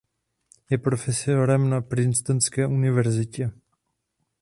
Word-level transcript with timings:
Je 0.69 0.77
profesorem 0.77 1.69
na 1.69 1.81
Princetonské 1.81 2.67
univerzitě. 2.67 3.51